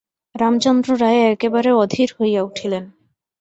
[0.35, 2.83] রামচন্দ্র রায় একেবারে অধীর হইয়া উঠিলেন।